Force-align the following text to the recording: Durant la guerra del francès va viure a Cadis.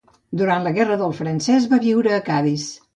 Durant 0.39 0.65
la 0.69 0.71
guerra 0.79 0.97
del 1.03 1.15
francès 1.21 1.71
va 1.77 1.83
viure 1.87 2.19
a 2.19 2.23
Cadis. 2.33 2.71